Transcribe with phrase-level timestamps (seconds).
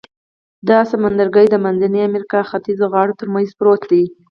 [0.69, 4.03] دا سمندرګي د منځنۍ امریکا ختیځو غاړو تر منځ پروت دی.